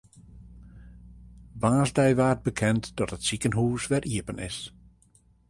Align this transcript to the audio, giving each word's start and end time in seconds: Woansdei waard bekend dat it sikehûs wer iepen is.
Woansdei 1.61 2.11
waard 2.21 2.41
bekend 2.47 2.83
dat 2.97 3.13
it 3.15 3.25
sikehûs 3.27 3.83
wer 3.91 4.05
iepen 4.15 4.37
is. 4.49 4.57